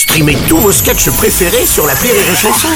[0.00, 2.68] Streamez tous vos sketchs préférés sur la Rire et Chanson.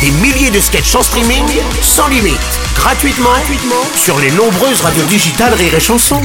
[0.00, 1.44] Des milliers de sketchs en streaming,
[1.82, 2.38] sans limite,
[2.74, 6.22] gratuitement, gratuitement sur les nombreuses radios digitales Rire et Chanson.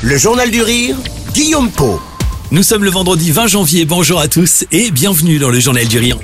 [0.00, 0.96] Le Journal du Rire,
[1.34, 2.00] Guillaume Po.
[2.52, 5.98] Nous sommes le vendredi 20 janvier, bonjour à tous et bienvenue dans le Journal du
[5.98, 6.16] Rire.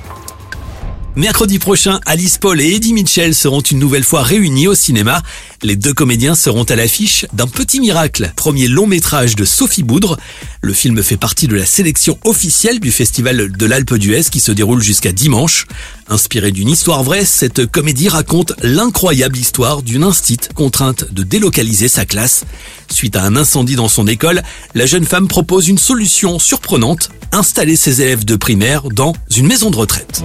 [1.15, 5.23] Mercredi prochain, Alice Paul et Eddie Mitchell seront une nouvelle fois réunis au cinéma.
[5.63, 10.19] Les deux comédiens seront à l'affiche d'un petit miracle, premier long métrage de Sophie Boudre.
[10.63, 14.53] Le film fait partie de la sélection officielle du Festival de l'Alpe d'Huez qui se
[14.53, 15.67] déroule jusqu'à dimanche.
[16.09, 22.07] Inspirée d'une histoire vraie, cette comédie raconte l'incroyable histoire d'une instite contrainte de délocaliser sa
[22.07, 22.47] classe.
[22.91, 24.43] Suite à un incendie dans son école,
[24.75, 29.71] la jeune femme propose une solution surprenante, installer ses élèves de primaire dans une maison
[29.71, 30.23] de retraite.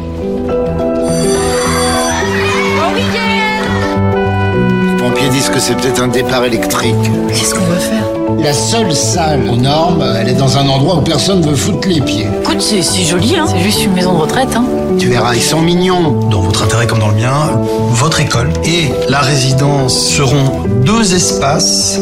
[5.07, 6.95] Pompiers disent que c'est peut-être un départ électrique.
[7.29, 8.03] Qu'est-ce qu'on va faire?
[8.39, 12.01] La seule salle aux normes, elle est dans un endroit où personne veut foutre les
[12.01, 12.27] pieds.
[12.41, 14.65] Écoute, c'est c'est joli, hein C'est juste une maison de retraite, hein
[14.99, 16.27] Tu verras, ils sont mignons.
[16.29, 17.51] dans votre intérêt comme dans le mien,
[17.91, 21.99] votre école et la résidence seront deux espaces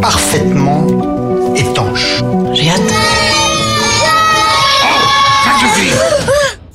[0.00, 0.86] Parfaitement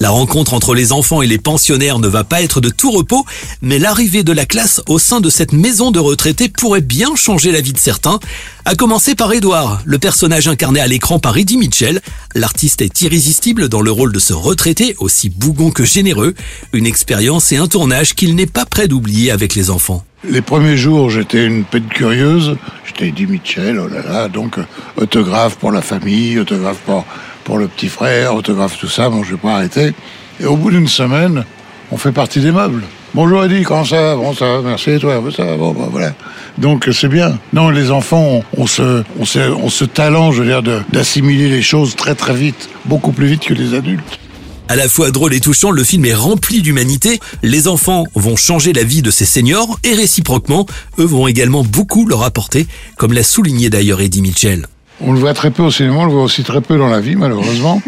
[0.01, 3.25] La rencontre entre les enfants et les pensionnaires ne va pas être de tout repos,
[3.61, 7.51] mais l'arrivée de la classe au sein de cette maison de retraités pourrait bien changer
[7.51, 8.19] la vie de certains,
[8.63, 12.01] à commencer par Edouard, le personnage incarné à l'écran par Eddie Mitchell.
[12.33, 16.33] L'artiste est irrésistible dans le rôle de ce retraité, aussi bougon que généreux,
[16.71, 20.05] une expérience et un tournage qu'il n'est pas prêt d'oublier avec les enfants.
[20.29, 22.57] Les premiers jours, j'étais une petite curieuse.
[22.85, 24.63] J'étais Eddie Mitchell, oh là là, donc euh,
[24.97, 27.05] autographe pour la famille, autographe pour,
[27.43, 29.93] pour le petit frère, autographe tout ça, bon, je vais pas arrêter.
[30.39, 31.45] Et au bout d'une semaine,
[31.91, 32.83] on fait partie des meubles.
[33.15, 34.15] Bonjour Eddie, comment ça va?
[34.15, 36.13] Bon, ça va, merci, toi Ça va, bon, bah, voilà.
[36.59, 37.39] Donc c'est bien.
[37.53, 41.49] Non, les enfants, on, on se, on se, on se talent, je veux dire, d'assimiler
[41.49, 44.19] les choses très très vite, beaucoup plus vite que les adultes.
[44.67, 47.19] À la fois drôle et touchant, le film est rempli d'humanité.
[47.41, 50.67] Les enfants vont changer la vie de ces seniors et réciproquement,
[50.99, 54.67] eux vont également beaucoup leur apporter, comme l'a souligné d'ailleurs Eddie Mitchell.
[55.01, 56.99] On le voit très peu au cinéma, on le voit aussi très peu dans la
[56.99, 57.81] vie, malheureusement.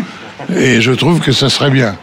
[0.55, 1.95] Et je trouve que ça serait bien.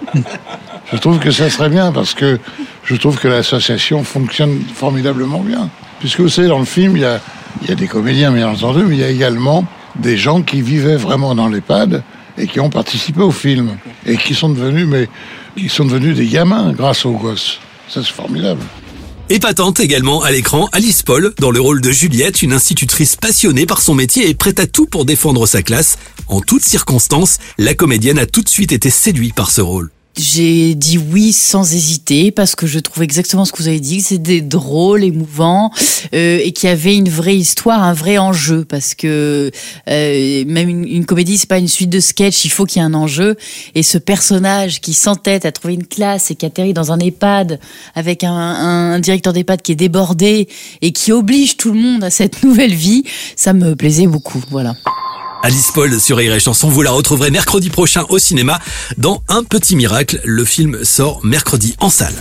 [0.92, 2.38] Je trouve que ça serait bien parce que
[2.84, 5.68] je trouve que l'association fonctionne formidablement bien.
[6.00, 7.04] Puisque vous savez, dans le film, il y
[7.72, 11.34] a, des comédiens, bien entendu, mais il y a également des gens qui vivaient vraiment
[11.34, 12.02] dans l'EHPAD
[12.38, 13.76] et qui ont participé au film.
[14.06, 15.08] Et qui sont devenus, mais,
[15.56, 17.60] qui sont devenus des gamins grâce aux gosses.
[17.88, 18.62] Ça, c'est formidable.
[19.30, 23.82] Épatante également à l'écran Alice Paul, dans le rôle de Juliette, une institutrice passionnée par
[23.82, 25.98] son métier et prête à tout pour défendre sa classe.
[26.28, 29.90] En toutes circonstances, la comédienne a tout de suite été séduite par ce rôle.
[30.18, 34.00] J'ai dit oui sans hésiter parce que je trouve exactement ce que vous avez dit,
[34.00, 35.70] c'était drôle, émouvant
[36.12, 39.52] euh, et qu'il y avait une vraie histoire, un vrai enjeu parce que
[39.88, 42.84] euh, même une, une comédie c'est pas une suite de sketchs, il faut qu'il y
[42.84, 43.36] ait un enjeu
[43.76, 47.60] et ce personnage qui s'entête à trouver une classe et qui atterrit dans un EHPAD
[47.94, 50.48] avec un, un, un directeur d'EHPAD qui est débordé
[50.82, 53.04] et qui oblige tout le monde à cette nouvelle vie,
[53.36, 54.74] ça me plaisait beaucoup, voilà.
[55.48, 58.60] Alice Paul sur Rire et Chanson, vous la retrouverez mercredi prochain au cinéma
[58.98, 60.20] dans Un Petit Miracle.
[60.22, 62.12] Le film sort mercredi en salle.